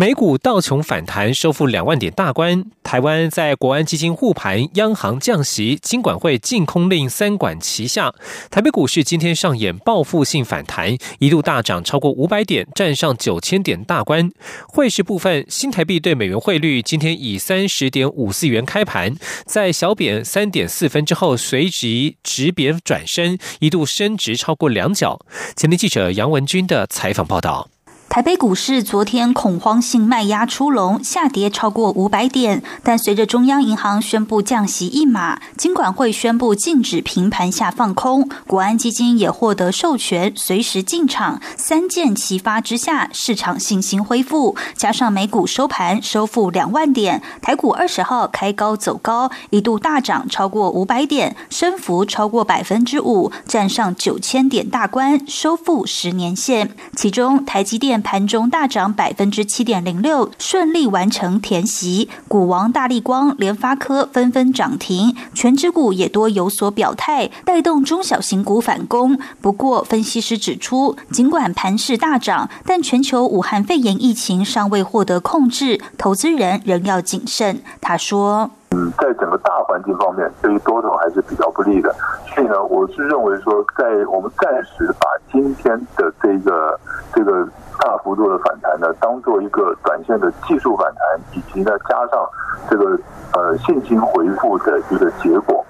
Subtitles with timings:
[0.00, 2.64] 美股道琼反弹，收复两万点大关。
[2.84, 8.14] 台湾在国安基金护盘、央行降息、金管会禁空令三管齐下，
[8.48, 14.30] 台北股市今天上演报复性反弹，一度大涨超过五百点，站上九千点大关。
[14.68, 25.18] 汇市部分，新台币对美元汇率今天以三十点五四元开盘，在小贬三点四分之后，随即直贬转升，一度升值超过两角。
[25.56, 27.68] 前天记者杨文军的采访报道。
[28.08, 32.62] 台北股市昨天恐慌性卖压出笼，下跌超过五百点。
[32.82, 44.56] 但随着中央银行宣布降息一码，金管会宣布禁止平盘下放空，国安基金也获得授权随时进场，三箭齐发之下，市场信心恢复。
[44.74, 56.74] 加上美股收盘收复两万点，台股二十号开高走高，一度大涨超过五百点，升幅超过百分之五，站上九千点大关，收复十年线。
[56.96, 57.97] 其中台积电。
[58.00, 62.08] 盘中大涨百分之七点零六，顺利完成填息。
[62.26, 69.18] 股王大力光、联发科纷纷涨停，全指股也多有所表态，带动中小型股反攻。
[69.40, 77.62] 不过，分析师指出，尽管盘势大涨，但全球武汉肺炎疫情尚未获得控制，投资人仍要谨慎。
[77.80, 78.50] 他说。
[78.78, 81.92] 嗯，在整个大环境方面，对于多头还是比较不利的。
[82.28, 86.78] 所以呢，我是认为说，在我们暂时把今天的这个
[87.12, 87.44] 这个
[87.80, 92.24] 大幅度的反弹呢，当做一个短线的技术反弹，以及呢加上
[92.70, 92.96] 这个
[93.32, 95.64] 呃信心回复的一个结果。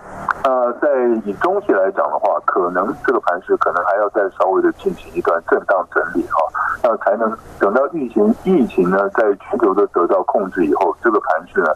[0.44, 0.88] 那在
[1.24, 6.36] 以中期来讲的话，可能这个盘势可能还要再稍微的进行一段震荡整理哈，
[6.82, 11.68] 那才能等到疫情疫情呢在全球都得到控制以后，这个盘势呢。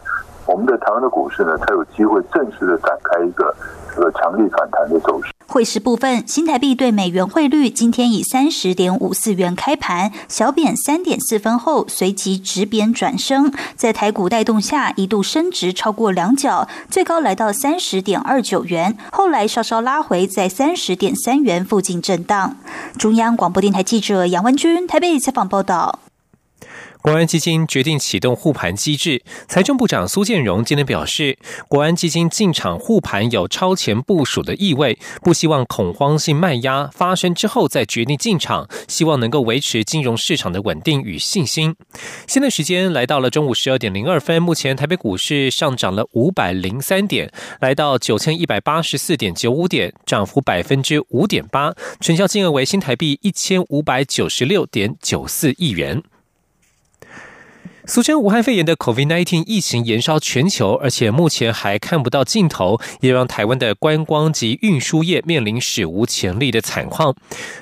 [0.45, 3.55] 我们的台湾的股市呢，才有机会正式的展开一个
[3.95, 5.31] 这个强力反弹的走势。
[5.47, 22.55] 汇市部分，新台币对美元汇率今天以三十点五四元开盘，小贬三点四分后，随即直贬转升，在台股带动下，一度升值超过两角，最高来到三十点二九元，后来稍稍拉回在三十点三元附近震荡。
[22.97, 25.99] 中央广播电台记者杨文君台北采访报道。
[27.03, 29.21] 国安基金决定启动护盘机制。
[29.49, 31.37] 财政部长苏建荣今天表示，
[31.67, 41.75] 国安基金进场护盘有超前部署的意味，不希望恐慌性卖压发生之后再决定进场，希望能够维持金融市场的稳定与信心。
[42.25, 56.01] 现在时间来到了中午十二点零二分，目前台北股市上涨了五百零三点，来到九千一百八十四点九五点，涨幅百分之五点八，成交金额为新台币一千五百九十六点九四亿元。
[57.85, 67.13] 俗称武汉肺炎的 COVID-19 疫情延烧全球，而且目前还看不到尽头，也让台湾的观光及运输业面临史无前例的惨况。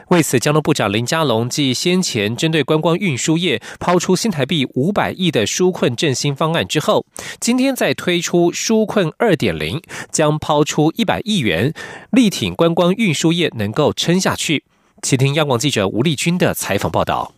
[0.09, 7.03] 为此，交通部长林佳龙继先前针对观光运输业抛出新台币五百亿的纾困振兴方案之后，
[7.39, 11.73] 今天再推出纾困二点零，将抛出一百亿元，
[12.11, 14.63] 力挺观光运输业能够撑下去。
[15.01, 17.33] 请听央广记者吴丽君的采访报道。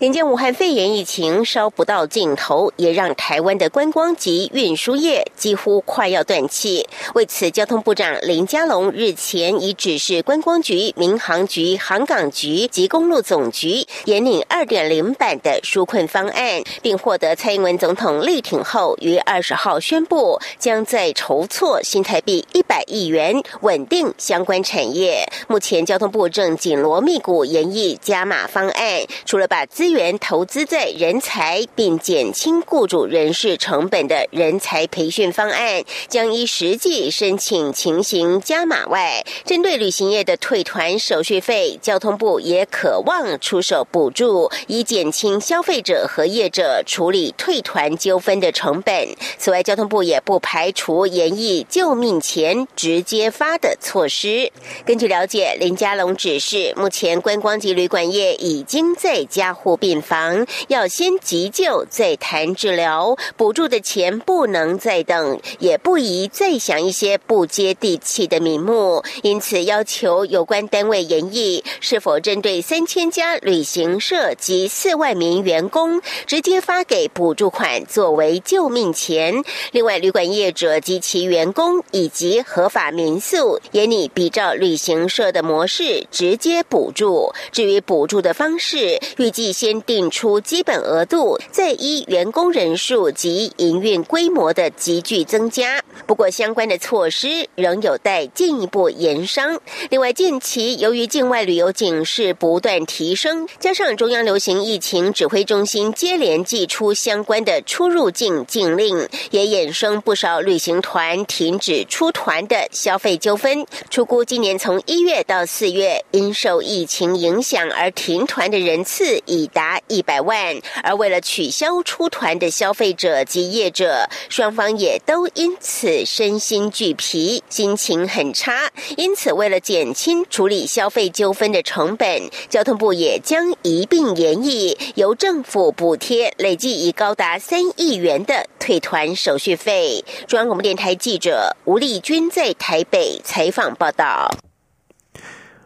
[0.00, 6.88] 眼见武汉肺炎疫情烧不到尽头，也让台湾的观光及运输业几乎快要断气。
[7.14, 25.24] 为此，交通部长林佳龙日前已指示观光局、民航局、航港局及公路总局研拟二点零版的纾困方案，并获得蔡英文总统力挺后，于二十号宣布，将在筹措新台币一百亿元，稳定相关产业。
[25.46, 49.14] 目前，交通部正紧锣密鼓研议加码方案，除了把资资源投资在人才，并减轻雇主人事成本的人才培训方案，将依实际申请情形加码外，针对旅行业的退团手续费，交通部也渴望出手补助，以减轻消费者和业者处理退团纠纷的成本。
[49.36, 54.50] 此外，交通部也不排除研议救命钱直接发的措施。
[54.86, 59.73] 根据了解，林佳龙指示，目前观光及旅馆业已经在加护。
[59.76, 63.16] 病房，要先急救再谈治疗。
[63.36, 69.02] 补助的钱不能再等，也不宜再想一些不接地气的名目。
[69.22, 79.42] 因此，要求有关单位研议是否针对三千家旅行社及四万名员工，直接发给补助款作为救命钱。
[79.72, 87.32] 另外，旅馆业者及其员工以及合法民宿，也拟比照旅行社的模式直接补助。
[87.52, 95.82] 至于补助的方式，预计先定出基本额度，再依员工人数及营运规模的急剧增加。
[96.06, 99.58] 不过，相关的措施仍有待进一步研商。
[99.88, 113.64] 另外，近期由于境外旅游警示不断提升，加上中央流行疫情指挥中心接连寄出相关的出入境禁令，也衍生不少旅行团停止出团的消费纠纷。
[113.88, 120.60] 出估今年从一月到四月，因受疫情影响而停团的人次已达一百万。
[120.82, 128.70] 而为了取消出团的消费者及业者，双方也都因此身心俱疲，心情很差。
[128.98, 140.04] 因此，为了减轻处理消费纠纷的成本，交通部也将一并研议由政府补贴，累计已高达三亿元的退团手续费。
[140.26, 144.28] 中央广播电台记者吴丽君在台北采访报道。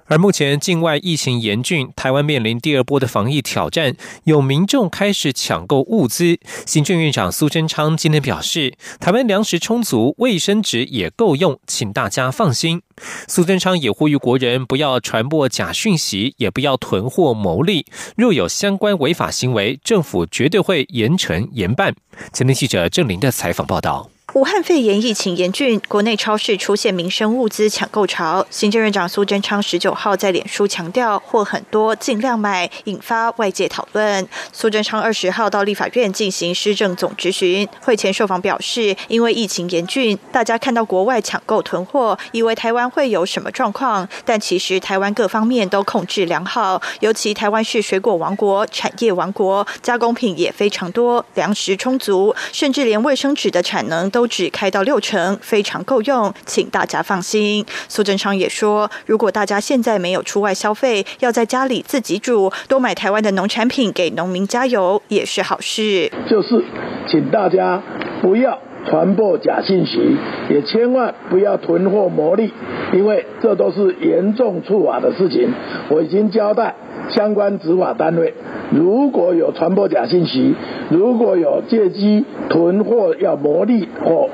[0.09, 3.95] 而目前境外疫情严峻，台湾面临第二波的防疫挑战，
[4.25, 6.39] 有民众开始抢购物资。
[6.67, 12.81] 行政院长苏贞昌今天表示，台湾粮食充足，卫生纸也够用，请大家放心。
[13.27, 17.85] 苏贞昌也呼吁国人不要传播假讯息，也不要囤货牟利。
[18.17, 21.95] 若有相关违法行为，政府绝对会严惩严办。
[22.33, 24.09] 前天记者郑林的采访报道。
[24.35, 28.47] 武汉肺炎疫情严峻，国内超市出现民生物资抢购潮。
[28.51, 34.29] 行政院长苏贞昌十九号在脸书强调，货很多，尽量买，引发外界讨论。
[34.53, 54.18] 苏贞昌二十号到立法院进行施政总质询，会前受访表示，因为疫情严峻，大家看到国外抢购囤货，以为台湾会有什么状况，但其实台湾各方面都控制良好，尤其台湾是水果王国、产业王国，加工品也非常多，粮食充足，甚至连卫生纸的产能都。
[54.19, 57.65] 都只开到六成，非常够用，请大家放心。
[57.88, 66.11] 苏贞昌也说，如果大家现在没有出外消费，要在家里自己煮，多买台湾的农产品给农民加油，也是好事。
[66.29, 66.65] 就是，
[67.06, 67.81] 请大家
[68.20, 70.17] 不要传播假信息，
[70.50, 72.53] 也千万不要囤货牟利，
[72.93, 75.55] 因为这都是严重触法的事情。
[75.91, 76.75] 我已经交代。
[77.11, 78.35] 相关执法单位
[78.71, 80.55] 如果有传播假信息，
[80.91, 84.29] 如果有借机囤货要牟利或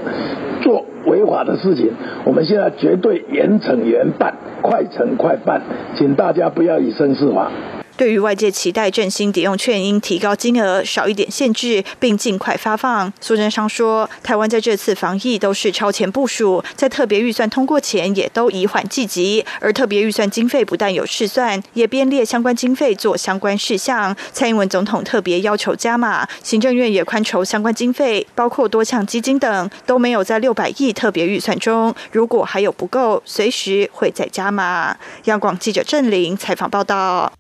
[0.62, 1.90] 做违法的事情，
[2.24, 5.62] 我们现在绝对严惩严办，快惩快办，
[5.94, 7.50] 请大家不要以身试法。
[7.96, 24.14] 对于外界期待振兴抵用券应提高金额、少一点限制，并尽快发放，苏贞昌说，台湾在这次防疫都是超前部署，在特别预算通过前也都以缓计急，而特别预算经费不但有试算，也编列相关经费做相关事项。
[24.32, 31.94] 蔡英文总统特别要求加码，行政院也宽筹相关经费，包括多项基金等，都没有在六百亿特别预算中。
[32.10, 34.96] 如果还有不够，随时会再加码。
[35.24, 37.32] 央广记者郑玲采访报道。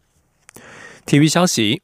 [1.06, 1.82] 体育消息：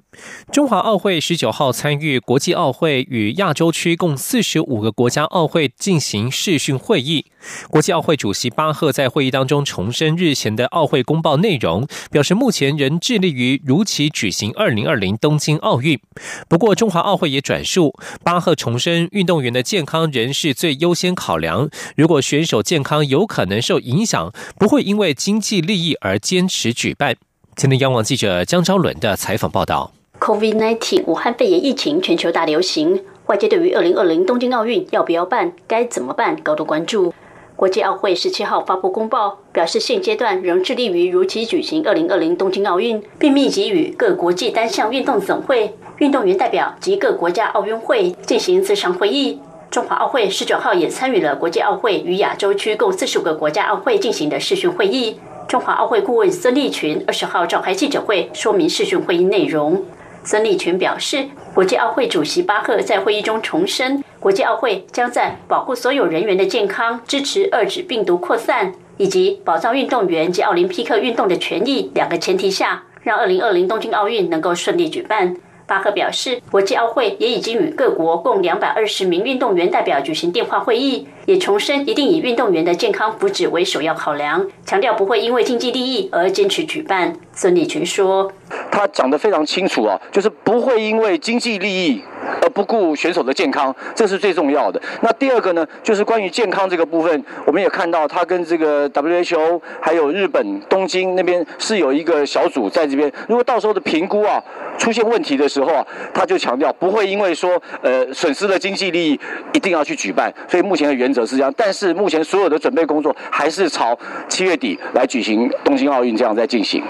[0.51, 7.27] 中华奥会十九号参与国际奥会与亚洲区共四十五个国家奥会进行视讯会议。
[7.69, 16.01] 国际奥会主席巴赫在会议当中重申日前的奥会公报内容，表示目前仍致力于如期举行二零二零东京奥运。
[16.49, 17.95] 不过，中华奥会也转述，
[18.25, 21.69] 巴赫重申运动员的健康仍是最优先考量。
[21.95, 27.17] 如果选手健康有可能受影响，不会因为经济利益而坚持举办。
[27.57, 37.13] 今天央网记者江昭伦的采访报道：COVID-19 武汉肺炎疫情全球大流行，外界对于二零二零东京奥运要不要办、该怎么办高度关注。
[37.57, 49.39] 国际奥会十七号发布公报，表示现阶段仍致力于如期举行二零二零东京奥运，并密集与各国际单项运动总会、运动员代表及各国家奥运会进行咨商会议。
[49.71, 55.17] 中华奥会十九号也参与了国际奥会与亚洲区共四十五个国家奥会进行的视讯会议。
[55.51, 59.85] 中华奥会顾问孙立群二十号召开记者会，说明视讯会议内容。
[60.23, 75.35] 孙立群表示，国际奥会主席巴赫在会议中重申，国际奥会将在保护所有人员的健康、支持遏制病毒扩散以及保障运动员及奥林匹克运动的权益两个前提下，让二零二零东京奥运能够顺利举办。
[75.71, 87.15] 巴赫表示，国际奥会也已经与各国共两百二十名运动员代表举行电话会议，也重申一定以运动员的健康福祉为首要考量，强调不会因为经济利益而坚持举办。
[87.33, 88.33] 孙立群说
[88.73, 92.03] ：“他讲得非常清楚啊，就是不会因为经济利益
[92.51, 94.81] 不顾选手的健康，这是最重要的。
[95.03, 104.43] 那第二个呢，就是关于健康这个部分，我们也看到他跟这个 WHO 还有日本东京那边是有一个小组在这边，如果到时候的评估啊
[104.79, 109.21] 出现问题的时候啊，他就强调不会因为说呃损失了经济利益
[109.53, 111.53] 一定要去举办，所以目前的原则是这样。
[111.57, 116.83] 但是目前所有的准备工作还是朝七月底来举行东京奥运这样在进行。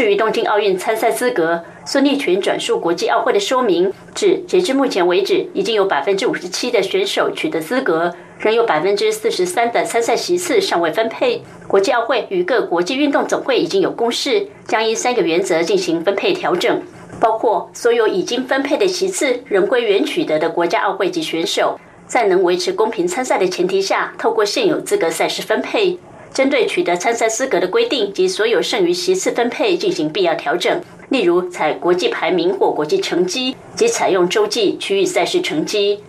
[0.00, 11.42] 至于东京奥运参赛资格，孙立群转述国际奥会的说明，指截至目前为止，已经有百分之五十七的选手取得资格，仍有百分之四十三的参赛席次尚未分配。
[11.68, 16.80] 国际奥会与各国际运动总会已经有共识，将依三个原则进行分配调整，
[17.20, 25.98] 包括所有已经分配的席次仍归原取得的国家奥会及选手，在能维持公平参赛的前提下，透过现有资格赛事分配。
[26.32, 36.02] 针对取得参赛资格的规定及所有剩余席次分配进行必要调整，例如采国际排名或国际成绩，及采用洲际、区域赛事成绩。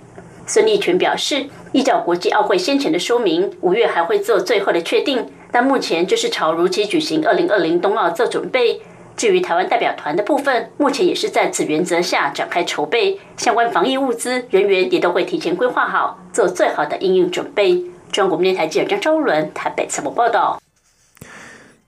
[0.46, 8.82] 孙立群表示，依照国际奥会先前的说明，五月还会做最后的确定，但目前就是朝如期举行二零二零冬奥做准备。
[9.18, 17.84] 至于台湾代表团的部分，目前也是在此原则下展开筹备，相关防疫物资、人员也都会提前规划好，做最好的应应准备。
[18.12, 20.62] 中国电台记者张昭伦台北采访报道。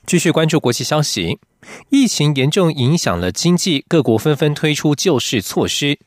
[0.06, 1.40] 继续关注国际消息，
[1.90, 5.98] 疫情严重影响了经济，各国纷纷推出救市措施。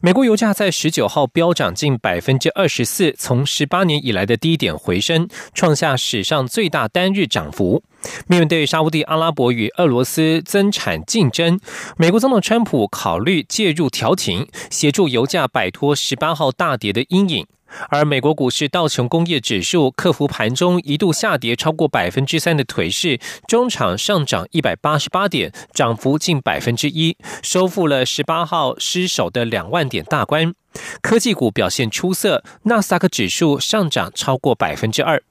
[0.00, 7.84] 美国油价在十九号飙涨近百分之二十四，从十八年以来的低点回升，创下史上最大单日涨幅。
[8.26, 11.60] 面对沙地阿拉伯与俄罗斯增产竞争，
[11.96, 17.46] 美国总统川普考虑介入调停，协助油价摆脱十八号大跌的阴影。
[17.88, 30.54] 而美国股市道琼工业指数克服盘中一度下跌超过百分之三的颓势，中场上涨一百八十八点，涨幅近百分之一，收复了十八号失守的两万点大关。
[31.00, 35.22] 科技股表现出色，纳斯达克指数上涨超过百分之二。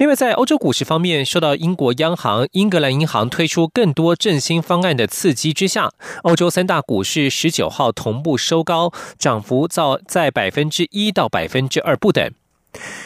[0.00, 5.90] 另外，在欧洲股市方面，受到英国央行英格兰银行推出更多振兴方案的刺激之下，
[6.22, 12.32] 欧洲三大股市十九号同步收高，涨幅在在百分之一到百分之二不等。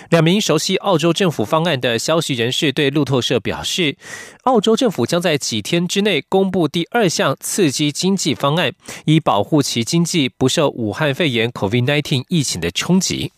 [0.09, 3.97] 两名熟悉澳洲政府方案的消息人士对路透社表示，
[4.45, 8.73] 澳洲政府将在几天之内公布第二项刺激经济方案，
[9.07, 13.33] 以保护其经济不受武汉肺炎 （COVID-19） 疫情的冲击。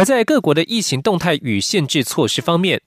[0.00, 2.80] 而在各国的疫情动态与限制措施方面，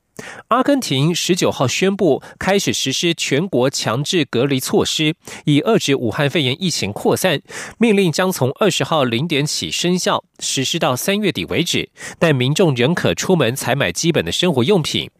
[0.47, 5.13] 阿根廷十九号宣布开始实施全国强制隔离措施，
[5.45, 7.39] 以遏制武汉肺炎疫情扩散。
[7.77, 11.87] 命令将从二十号零点起生效，实施到三月底为止。
[12.17, 15.11] 但民众仍可出门采买基本的生活用品。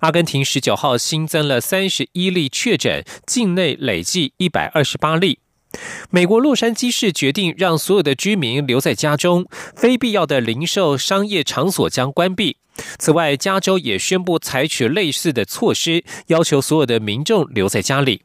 [0.00, 5.41] 阿根廷十九号新增了三十一例确诊，境内累计一百二十八例。
[6.10, 12.56] 美国洛杉矶市决定让所有的居民留在家中，非必要的零售商业场所将关闭。
[12.98, 18.22] 此外，加州也宣布采取类似的措施，要求所有的民众留在家里。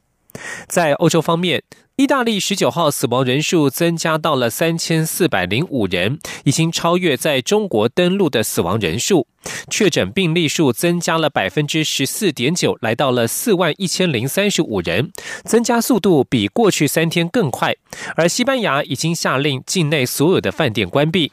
[0.67, 1.63] 在欧洲方面。
[1.97, 9.25] 意大利十九号死亡人数增加到了三千四百零五人，已经超越在中国登陆的死亡人数。
[9.71, 15.11] 确诊病例数增加了百分之十四点九，来到了四万一千零三十五人，
[15.43, 17.75] 增加速度比过去三天更快。
[18.15, 21.31] 而西班牙已经下令境内所有的饭店关闭。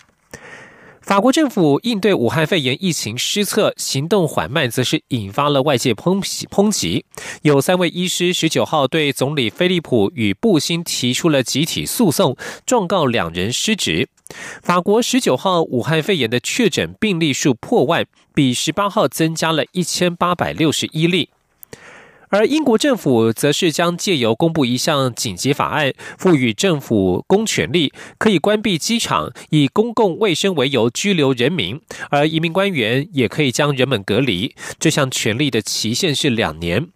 [1.04, 6.46] 法国政府应对武汉肺炎疫情失策、行动缓慢，则是引发了外界抨击。
[6.46, 7.04] 抨击
[7.42, 12.34] 有三位医师十九号对总理菲利普与布辛提出了集体诉讼，
[12.64, 14.08] 状告两人失职。
[14.62, 21.28] 法国十九号武汉肺炎的确诊病例数破万，比十八号增加了一千八百六十一例。
[22.34, 34.52] 而英国政府则是将借由公布一项紧急法案，赋予政府公权力，可以关闭机场，以公共卫生为由拘留人民，而移民官员也可以将人们隔离。
[34.80, 36.88] 这项权力的期限是两年。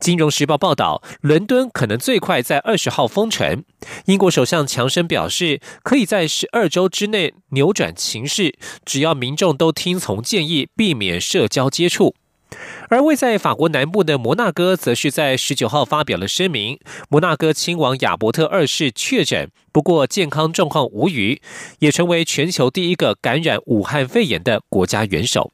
[0.00, 3.64] 金融时报报道，伦敦可能最快在二十号封城。
[4.06, 8.54] 英国首相强生表示，可以在十二周之内扭转情势，
[8.86, 12.14] 只要民众都听从建议，避免社交接触。
[12.88, 16.78] 而位在法国南部的摩纳哥，则是在十九号发表了声明。
[17.08, 21.40] 摩纳哥亲王亚伯特二世确诊，不过健康状况无虞，
[21.80, 25.52] 也成为全球第一个感染武汉肺炎的国家元首。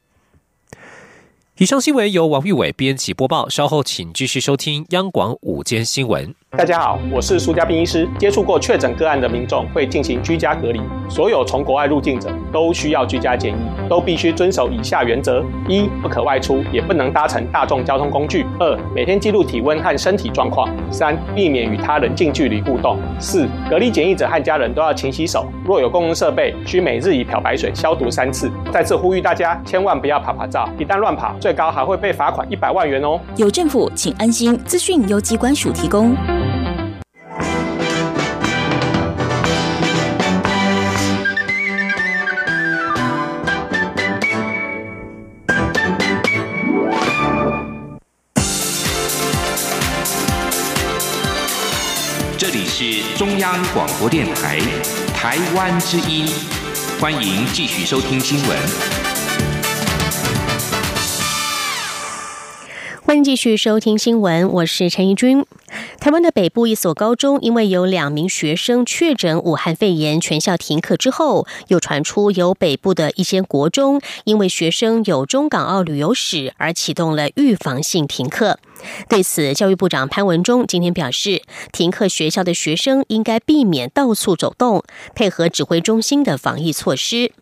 [1.59, 6.35] 以上新闻由王玉伟编辑播报，稍后请继续收听央广午间新闻。
[6.59, 8.07] 大家好，我是苏家斌医师。
[8.19, 28.51] 接触过确诊个案的民众会进行居家隔离，所有从国外入境者都需要居家检疫，都必须遵守以下原则：一、不可外出，也不能搭乘大众交通工具；二、每天记录体温和身体状况；三、避免与他人近距离互动；四、隔离检疫者和家人都要勤洗手，若有公共设备，需每日以漂白水消毒三次。
[28.71, 33.19] 再次呼吁大家，千万不要跑跑照，一旦乱跑，最高还会被罚款一百万元哦。
[33.37, 34.55] 有政府，请安心。
[34.67, 36.15] 资讯由机关署提供。
[52.43, 54.59] 这里是中央广播电台
[55.15, 56.27] 台湾之音，
[57.01, 58.59] 欢迎继续收听新闻。
[63.05, 65.47] 欢迎继续收听新闻，我是陈怡君。
[66.01, 78.59] 台湾的北部一所高中因为有两名学生确诊武汉肺炎，全校停课之后，又传出有北部的一些国中因为学生有中港澳旅游史而启动了预防性停课。
[79.09, 84.83] 对此，教育部长潘文忠今天表示，停课学校的学生应该避免到处走动，
[85.15, 87.33] 配合指挥中心的防疫措施。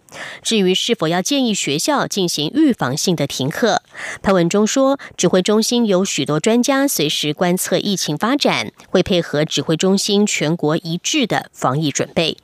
[0.42, 3.82] 至于是否要建议学校进行预防性的停课，
[4.22, 12.36] 潘文忠说，指挥中心有许多专家随时观测疫情发展，会配合指挥中心全国一致的防疫准备。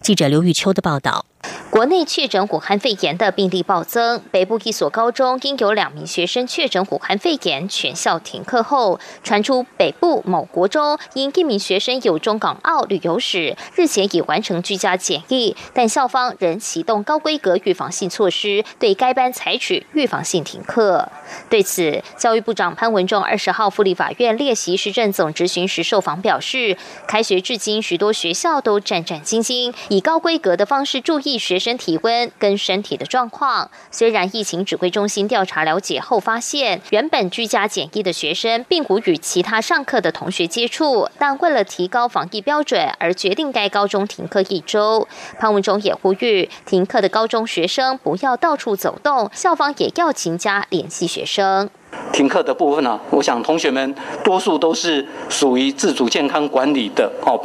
[0.00, 1.26] 记者刘玉秋的报道。
[1.70, 21.10] 国内确诊武汉肺炎的病例暴增，北部一所高中因有两名学生确诊武汉肺炎，全校停课后，传出北部某国中因一名学生有中港澳旅游史，日前已完成居家检疫，但校方仍启动高规格预防性措施，对该班采取预防性停课。
[21.48, 33.70] 对此，教育部长潘文忠二十号复立法院列席市政总执行时受访表示，开学至今，许多学校都战战兢兢，以高规格的方式注意学生体温跟身体的状况。
[33.90, 45.06] 虽然疫情指挥中心调查了解后发现，原本居家检疫的学生并无与其他上课的同学接触，但为了提高防疫标准而决定该高中停课一周。
[45.38, 51.68] 潘文忠也呼吁，停课的高中学生不要到处走动，校方也要勤加联系学学生。
[52.12, 57.40] 停课的部分呢，我想同学们多数都是属于自主健康管理的哦。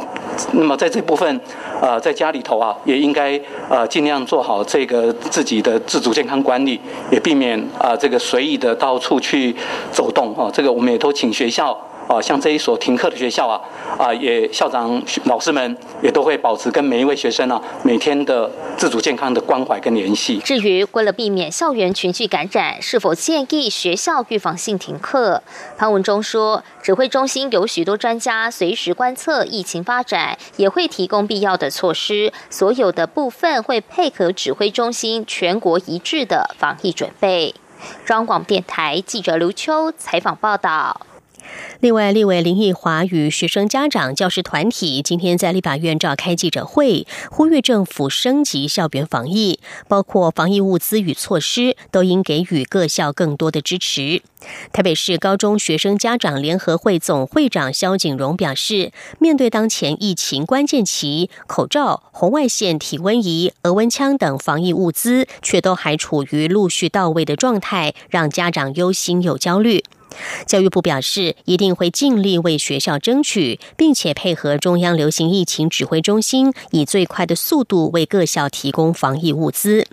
[0.52, 1.40] 那么在这部分，
[1.80, 9.54] 呃，在家里头啊，也应该呃尽量做好这个自己的自主健康管理，也避免啊这个随意的到处去
[9.90, 10.50] 走动哦。
[10.52, 11.76] 这个我们也都请学校。
[12.08, 13.60] 啊，像这一所停课的学校啊，
[13.98, 20.38] 啊，也校长、老师们也都会保持跟每一位学生啊每天的自主健康的关怀跟联系。
[20.40, 25.42] 至于为了避免校园群聚感染，是否建议学校预防性停课？
[25.78, 37.54] 潘文忠说，指挥中心有许多专家随时观测疫情发展，也会提供必要的措施，所有的部分会配合指挥中心全国一致的防疫准备。
[38.04, 41.00] 中央广电台记者刘秋采访报道。
[41.80, 54.22] 另外，立委林奕华与学生家长、教师团体今天在立法院召开记者会，呼吁政府升级校园防疫，包括防疫物资与措施，都应给予各校更多的支持。
[54.72, 69.82] 台北市高中学生家长联合会总会长萧景荣表示，面对当前疫情关键期，口罩、红外线体温仪、额温枪等防疫物资却都还处于陆续到位的状态，让家长忧心又焦虑。
[70.46, 79.86] 教育部表示，一定会尽力为学校争取，并且配合中央流行疫情指挥中心，以最快的速度为各校提供防疫物资。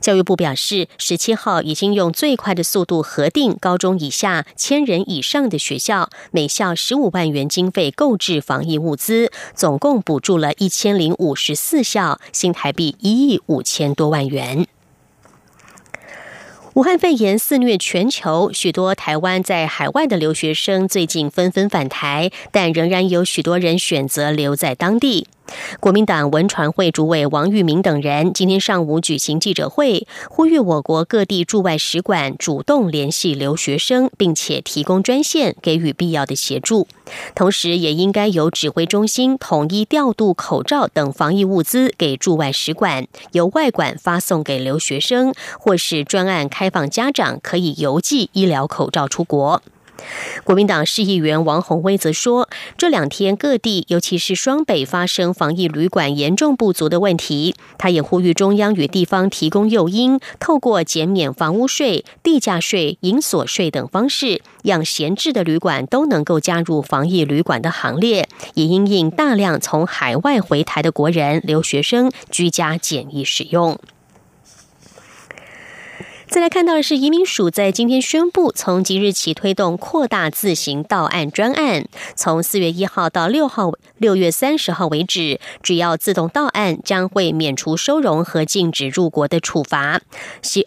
[0.00, 14.66] 教育部表示，十七号已经用最快的速度核定高中以下千人以上的学校，每校十五万元经费购置防疫物资，总共补助了一千零五十四校，新台币一亿五千多万元。
[16.74, 25.26] 武汉肺炎肆虐全球，许多台湾在海外的留学生最近纷纷返台，但仍然有许多人选择留在当地。
[25.80, 36.86] 国民党文传会主委王玉明等人今天上午举行记者会，呼吁我国各地驻外使馆主动联系留学生，并且提供专线给予必要的协助。
[37.34, 49.62] 同时，也应该由指挥中心统一调度口罩等防疫物资给驻外使馆，由外馆发送给留学生，或是专案开放家长可以邮寄医疗口罩出国。
[50.44, 57.54] 国民党市议员王宏威则说，这两天各地，尤其是双北发生防疫旅馆严重不足的问题。
[57.78, 73.78] 他也呼吁中央与地方提供诱因，透过减免房屋税、地价税、营所税等方式，让闲置的旅馆都能够加入防疫旅馆的行列，也因应大量从海外回台的国人、留学生居家检疫使用。
[76.30, 81.86] 再来看到的是，移民署在今天宣布，从即日起推动扩大自行到案专案。
[82.14, 90.00] 从四月一号到六号，六月三十号为止，只要自动到案，将会免除收容和禁止入国的处罚，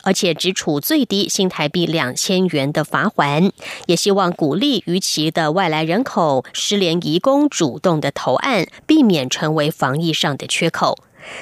[0.04, 3.50] 而且只处最低新台币两千元的罚款。
[3.86, 10.98] 也希望鼓励逾期的外来人口、失联移工主动的投案，避免成为防疫上的缺口。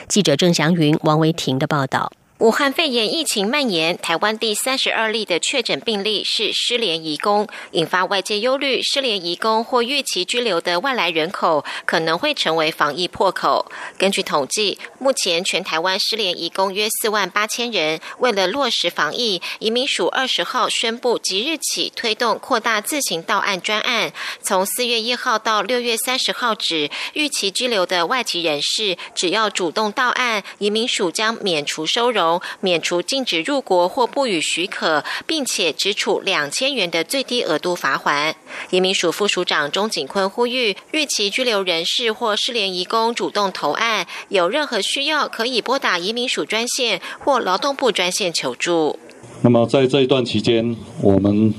[0.07, 2.11] 记者郑祥云、王维婷的报道。
[2.41, 8.81] 武汉肺炎疫情蔓延，台湾第三十二例的确诊病例是失联移工，引发外界忧虑。
[8.81, 13.71] 失联移工或预期居留的外来人口可能会成为防疫破口。
[13.95, 18.01] 根据统计，目前全台湾失联移工约四万八千人。
[18.17, 32.30] 为了落实防疫，移民署二十号宣布，即日起推动扩大自行到案专案，从四月一号到六月三十号止，预期居留的外籍人士只要主动到案，移民署将免除收容。
[32.59, 38.35] 免除禁止入国或不予许可，并且只处两千元的最低额度罚款。
[38.69, 48.99] 移民署副署长钟景坤呼吁，逾期居留人士或失联移工主动投案，有任何需要可以拨打移民署专线或劳动部专线求助。
[49.41, 51.53] 那么在这一段期间，我们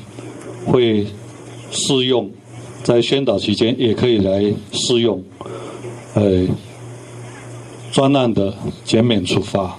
[0.64, 1.06] 会
[1.70, 2.30] 试用，
[2.84, 5.24] 在宣导期间也可以来试用，
[6.14, 6.46] 呃，
[7.90, 8.54] 专案的
[8.84, 9.78] 减免处罚。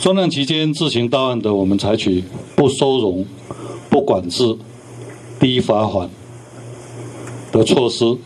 [0.00, 2.24] 专案期间自行到案的，我们采取
[2.56, 3.26] 不收容、
[3.90, 4.56] 不管制、
[5.38, 6.08] 低罚款
[7.52, 8.16] 的措施。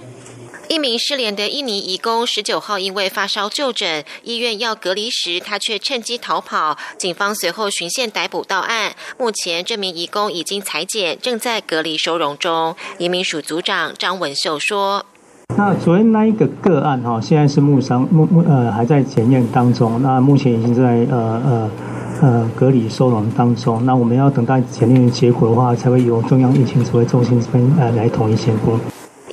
[0.68, 6.78] 一名失联的印尼移工十九号因为发烧就诊，医院要隔离时，他却趁机逃跑。
[6.96, 8.94] 警方随后循线逮捕到案。
[9.18, 12.76] 目前这名移工已经裁剪，正在隔离收容中。
[12.98, 15.04] 移民署组长张文秀说。
[15.56, 21.70] 那昨天那一个个案哈，现在是目商目目呃还在检验当中，那目前已经在呃呃
[22.20, 23.84] 呃隔离收容当中。
[23.86, 28.72] 那我们要等待检验结果的话，才会由中央疫情指挥中心这边呃来统一宣布。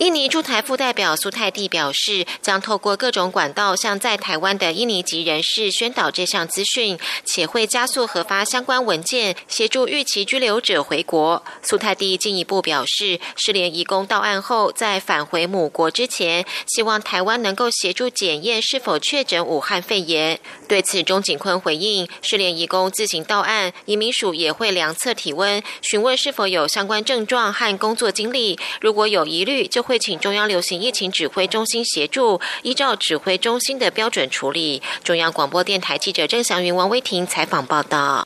[0.01, 11.43] 印尼驻台副代表苏泰蒂表示，将透过各种管道向在台湾的印尼籍人士宣导这项资讯，且会加速核发相关文件，协助预期居留者回国。
[11.61, 20.39] 苏泰蒂进一步表示，失联移工到案后，在返回母国之前，希望台湾能够协助检验是否确诊武汉肺炎。
[20.67, 29.90] 对此，钟景坤回应，失联移工自行到案，移民署也会量测体温，询问是否有相关症状和工作经历，如果有疑虑，就会。
[29.91, 34.81] 会请中央流行疫情指挥中心协助，依照指挥中心的标准处理。
[35.03, 38.25] 中央广播电台记者郑祥云、王威婷采访报道。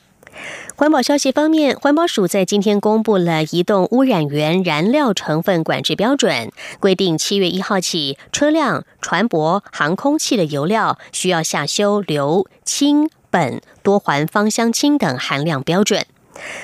[0.76, 16.06] 环保消息方面，环保署在今天公布了移动污染源燃料成分管制标准，规定七月一号起，车辆、船舶、航空器的油料需要下修硫、氢、苯、多环芳香烃等含量标准。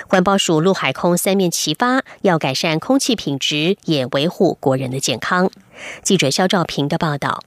[0.08, 5.50] 环保署陆海空三面齐发，要改善空气品质，也维护国人的健康。
[6.02, 7.42] 记者肖兆平的报道。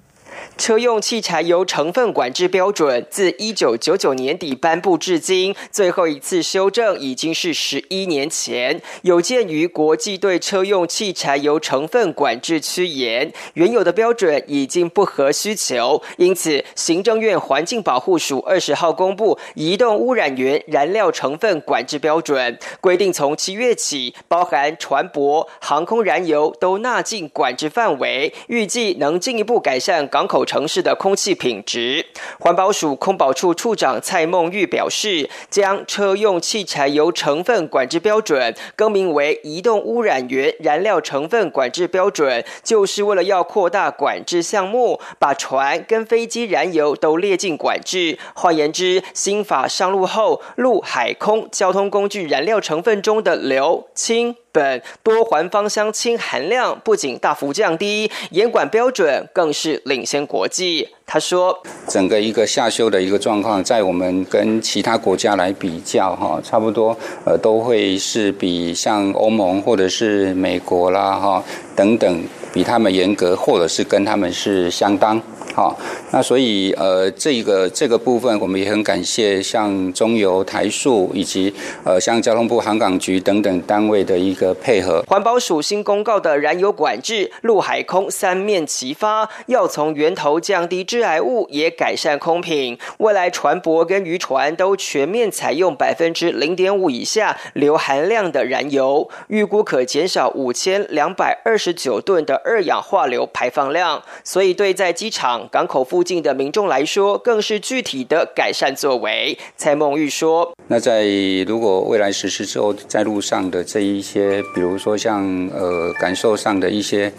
[0.58, 8.82] 车用汽柴油成分管制标准自一九九九年底颁布至今，最后一次修正已经是十一年前。
[9.02, 30.46] 有鉴于国际对车用汽柴油成分管制趋严，原有的标准已经不合需求，因此行政院环境保护署二十号公布移动污染源燃料成分管制标准，规定从七月起，包含船舶、航空燃油都纳进管制范围，预计能进一步改善港口。
[30.46, 32.06] 城市的空气品质，
[32.40, 48.18] 环保署空保处处长蔡梦玉表示，将车用汽柴油成分管制标准更名为移动污染源燃料成分管制标准，就是为了要扩大管制项目，把船跟飞机燃油都列进管制。
[48.34, 54.36] 换言之，新法上路后，陆海空交通工具燃料成分中的硫、氢。
[54.56, 60.88] 本多环芳香烃含量不仅大幅降低，严管标准更是领先国际。
[61.06, 71.44] 他说：“整个一个下修的一个状况，在我们跟其他国家来比较，哈，差不多呃都会是比像欧盟或者是美国啦，哈
[71.76, 72.24] 等等，
[72.56, 75.22] 比他们严格，或者是跟他们是相当。”
[75.54, 75.78] 好，
[76.12, 81.54] 那所以呃，这一个这个部分我们也很感谢像中油、台塑以及
[81.86, 85.02] 呃像交通部航港局等等单位的一个配合。
[85.08, 92.78] 环保署新公告的燃油管制，陆海空三面齐发，要从源头降低致癌物，也改善空品。
[92.98, 104.02] 未来船舶跟渔船都全面采用百分之零点五以下硫含量的燃油，预估可减少五千两百二十九吨的二氧化硫排放量。
[104.24, 105.50] 所以对在机场。
[105.52, 109.38] 港口附近的民众来说，更是具体的改善作为。
[109.58, 111.06] 蔡梦玉说：“那在
[111.48, 117.12] 如果未来实施之后，在路上的这一些，比如说像呃感受上的一些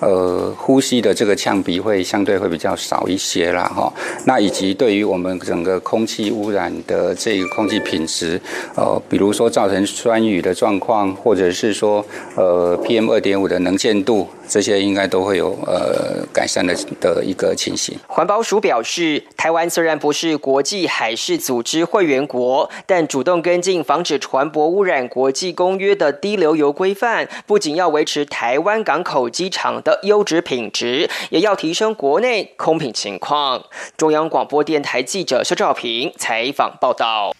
[0.00, 3.92] 呃呼吸的这个呛鼻，会相对会比较少一些啦，哈。
[4.26, 8.40] 那以及对于我们整个空气污染的这个空气品质，
[8.76, 12.04] 呃，比如说造成酸雨的状况，或者是说
[12.36, 33.64] 呃 PM 二点五的能见度，这些应该都会有呃改善的的一个情形。”环保署表示，台湾虽然不是国际海事组织会员国，但主动跟进防止船舶污染国际公约的低流油规范，不仅要维持台湾港口机场的优质品质，也要提升国内空品情况。
[33.96, 37.32] 中央广播电台记者肖兆平采访报道。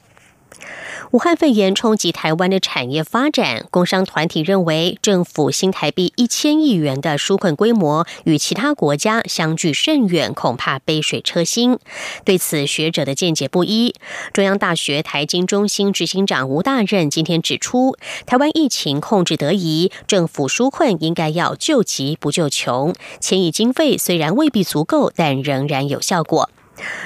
[1.11, 11.79] 武汉肺炎冲击台湾的产业发展，工商团体认为，政府新台币一千亿元的纾困规模与其他国家相距甚远，恐怕杯水车薪。
[12.25, 13.95] 对此，学者的见解不一。
[14.33, 26.51] 中央大学台经中心执行长吴大任今天指出，台湾疫情控制得宜，政府纾困应该要救急不救穷，千亿经费虽然未必足够，但仍然有效果。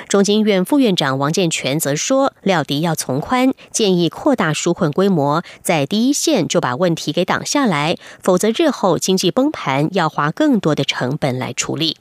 [0.09, 11.97] 中经院副院长王建全则说：“料敌要从宽，建议扩大纾困规模，在第一线就把问题给挡下来，否则日后经济崩盘要花更多的成本来处理。”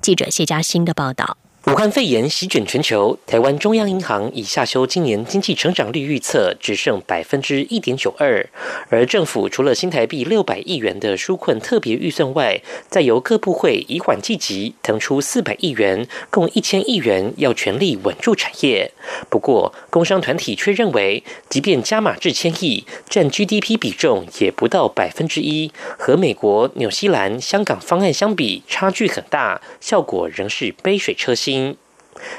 [0.00, 1.36] 记者谢佳欣的报道。
[1.66, 8.48] 武汉肺炎席卷全球，台湾中央银行已下修今年经济成长率预测，只剩百分之一点九二。
[8.88, 18.92] 而政府除了新台币六百亿元的纾困特别预算外，再由各部会以缓计急腾出四百亿元，共一千亿元，要全力稳住产业。
[19.28, 31.55] 不过，工商团体却认为，即便加码至千亿，占 GDP 比重也不到百分之一，和美国、纽西兰、香港方案相比，差距很大，效果仍是杯水车薪。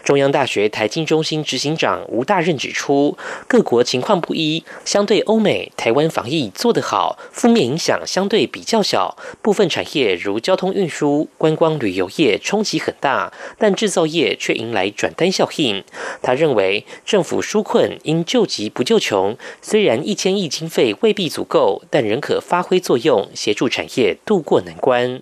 [0.03, 3.15] 中央大学台经中心执行长吴大任指出，
[3.47, 9.15] 各国情况不一，相对欧美，台湾防疫做得好，负面影响相对比较小。
[9.43, 15.84] 部分产业如交通运输、观光旅游业冲击很大，但制造业却迎来转单效应。
[16.23, 25.21] 他认为，政府纾困应救急不救穷，虽然一千亿经费未必足够，但仍可发挥作用，协助产业渡过难关。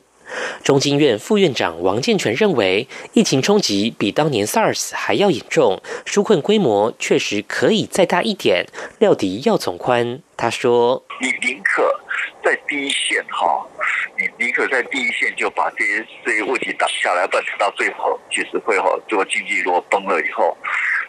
[0.64, 8.66] 中经院副院长王健全认为，疫情冲击比当年 SARS 还要严重，纾困规模确实可以再大一点，
[9.00, 10.22] 料敌要从宽。
[10.38, 11.84] 他说：“你宁可
[12.44, 13.66] 在第一线哈，
[14.20, 20.56] 你宁可在第一线就把这些这些问题挡下来，不然到最后其实会哈，这个经济如果崩了以后。”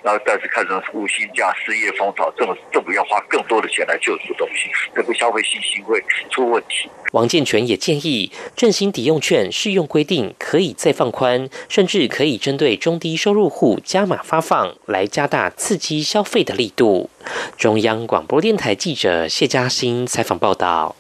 [0.03, 6.89] 然后再次看成无薪假、失业风潮，政府政府要花更多的钱来救助东西，这个消费信心会出问题。
[7.13, 17.09] 王健全也建议，振兴抵用券适用规定可以再放宽，甚至可以针对中低收入户加码发放，来加大刺激消费的力度。
[17.57, 20.97] 中央广播电台记者谢嘉欣采访报道。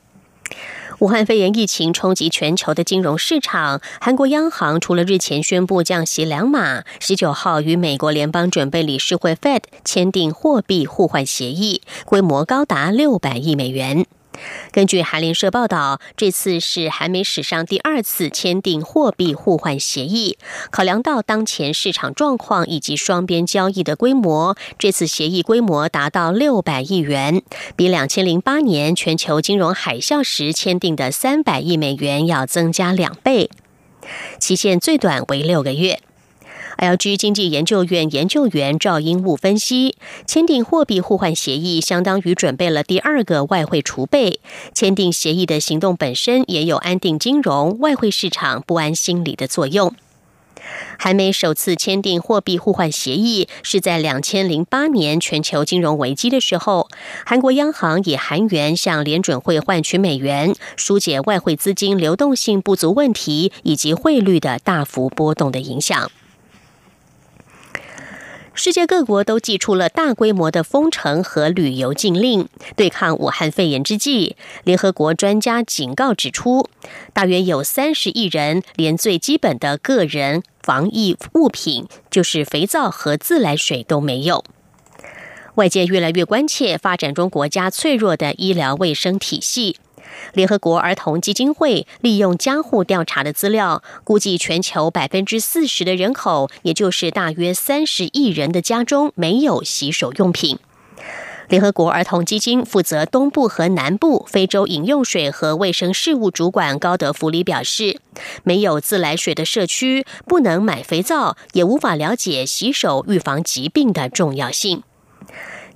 [0.99, 14.07] 武汉肺炎疫情冲击全球的金融市场，韩国央行除了日前宣布降息两码，十九号与美国联邦准备理事会 Fed 签订货币互换协议，规模高达六百亿美元。
[14.72, 20.38] 根据韩联社报道，这次是韩美史上第二次签订货币互换协议。
[20.70, 27.42] 考量到当前市场状况以及双边交易的规模，这次协议规模达到六百亿元，
[27.77, 33.51] 比两千零八年全球金融海啸时签订的三百亿美元要增加两倍，
[34.38, 36.01] 期限最短为六个月。
[36.79, 44.41] LG 经济研究院研究员赵英武分析，签订货币互换协议相当于准备了第二个外汇储备。
[44.75, 49.95] 签订协议的行动本身也有安定金融、外汇市场不安心理的作用。
[50.99, 56.89] 韩美首次签订货币互换协议是在两千零八年全球金融危机的时候，
[57.25, 66.11] 韩国央行以韩元向联准会换取美元，疏解外汇资金流动性不足问题以及汇率的大幅波动的影响。
[68.59, 76.66] 世界各国都寄出了大规模的封城和旅游禁令，对抗武汉肺炎之际，联合国专家警告指出，
[77.12, 84.42] 大约有三十亿人连最基本的个人防疫物品，就是肥皂和自来水都没有。
[85.57, 89.77] 外界越来越关切发展中国家脆弱的医疗卫生体系。
[90.35, 100.59] 联合国儿童基金会利用家户调查的资料，估计全球百分之四十的人口，也就是大约三十亿人的家中没有洗手用品。
[101.49, 108.01] 联合国儿童基金负责东部和南部非洲饮用水和卫生事务主管高德弗里表示，
[108.42, 114.83] 没有自来水的社区不能买肥皂，也无法了解洗手预防疾病的重要性。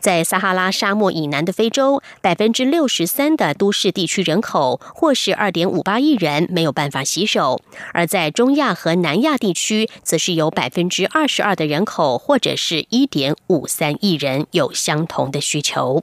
[0.00, 7.60] 在撒哈拉沙漠以南的非洲，百分之六十三的都市地区人口，或是二点五八亿人，没有办法洗手；
[7.92, 16.02] 而在中亚和南亚地区，则是有百分之二十二的人口，或者是一点五三亿人，有相同的需求。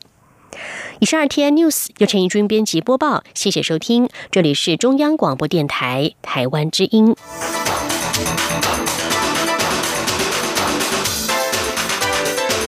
[1.00, 7.16] 以上二天 news 由陈怡君编辑播报，谢谢收听，这里是中央广播电台台湾之音。